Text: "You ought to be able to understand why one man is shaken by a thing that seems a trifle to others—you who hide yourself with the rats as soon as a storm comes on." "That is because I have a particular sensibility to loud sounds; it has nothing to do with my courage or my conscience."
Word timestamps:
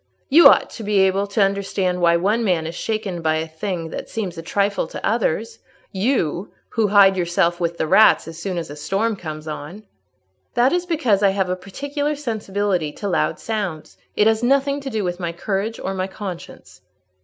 "You 0.29 0.47
ought 0.47 0.71
to 0.71 0.83
be 0.83 0.97
able 1.01 1.27
to 1.27 1.43
understand 1.43 2.01
why 2.01 2.17
one 2.17 2.43
man 2.43 2.65
is 2.65 2.73
shaken 2.73 3.21
by 3.21 3.35
a 3.35 3.47
thing 3.47 3.89
that 3.91 4.09
seems 4.09 4.35
a 4.35 4.41
trifle 4.41 4.87
to 4.87 5.05
others—you 5.07 6.51
who 6.69 6.87
hide 6.87 7.15
yourself 7.17 7.59
with 7.59 7.77
the 7.77 7.85
rats 7.85 8.27
as 8.27 8.39
soon 8.41 8.57
as 8.57 8.71
a 8.71 8.75
storm 8.75 9.15
comes 9.15 9.47
on." 9.47 9.83
"That 10.55 10.73
is 10.73 10.87
because 10.87 11.21
I 11.21 11.29
have 11.29 11.49
a 11.51 11.55
particular 11.55 12.15
sensibility 12.15 12.91
to 12.93 13.07
loud 13.07 13.37
sounds; 13.39 13.95
it 14.15 14.25
has 14.25 14.41
nothing 14.41 14.81
to 14.81 14.89
do 14.89 15.03
with 15.03 15.19
my 15.19 15.31
courage 15.33 15.79
or 15.79 15.93
my 15.93 16.07
conscience." 16.07 16.81